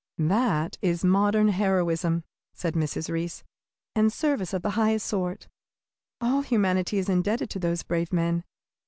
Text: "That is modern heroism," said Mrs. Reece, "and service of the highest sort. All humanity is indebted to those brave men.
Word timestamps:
"That 0.17 0.79
is 0.81 1.05
modern 1.05 1.49
heroism," 1.49 2.23
said 2.55 2.73
Mrs. 2.73 3.07
Reece, 3.11 3.43
"and 3.95 4.11
service 4.11 4.51
of 4.51 4.63
the 4.63 4.71
highest 4.71 5.05
sort. 5.05 5.47
All 6.19 6.41
humanity 6.41 6.97
is 6.97 7.07
indebted 7.07 7.51
to 7.51 7.59
those 7.59 7.83
brave 7.83 8.11
men. 8.11 8.43